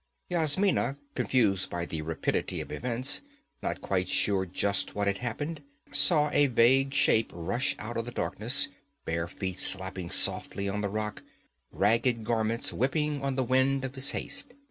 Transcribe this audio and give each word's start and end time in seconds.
Yasmina, 0.29 0.97
confused 1.13 1.69
by 1.69 1.85
the 1.85 2.01
rapidity 2.01 2.59
of 2.59 2.71
events, 2.71 3.21
not 3.61 3.81
quite 3.81 4.09
sure 4.09 4.47
just 4.47 4.95
what 4.95 5.05
had 5.05 5.19
happened, 5.19 5.61
saw 5.91 6.27
a 6.31 6.47
vague 6.47 6.91
shape 6.91 7.29
rush 7.31 7.75
out 7.77 7.97
of 7.97 8.05
the 8.05 8.11
darkness, 8.11 8.67
bare 9.05 9.27
feet 9.27 9.59
slapping 9.59 10.09
softly 10.09 10.67
on 10.67 10.81
the 10.81 10.89
rock, 10.89 11.21
ragged 11.71 12.23
garments 12.23 12.73
whipping 12.73 13.21
on 13.21 13.35
the 13.35 13.43
wind 13.43 13.85
of 13.85 13.93
his 13.93 14.09
haste. 14.09 14.51